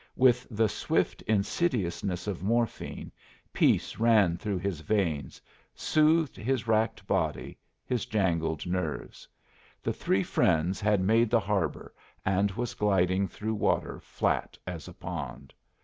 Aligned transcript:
With 0.15 0.47
the 0.49 0.67
swift 0.67 1.21
insidiousness 1.27 2.25
of 2.25 2.41
morphine, 2.41 3.11
peace 3.53 3.97
ran 3.99 4.35
through 4.35 4.57
his 4.57 4.79
veins, 4.81 5.39
soothed 5.75 6.35
his 6.37 6.67
racked 6.67 7.05
body, 7.05 7.59
his 7.85 8.07
jangled 8.07 8.65
nerves. 8.65 9.27
The 9.83 9.93
Three 9.93 10.23
Friends 10.23 10.81
had 10.81 11.01
made 11.01 11.29
the 11.29 11.39
harbor, 11.39 11.93
and 12.25 12.49
was 12.53 12.73
gliding 12.73 13.27
through 13.27 13.53
water 13.53 13.99
flat 13.99 14.57
as 14.65 14.87
a 14.87 14.93
pond. 14.95 15.53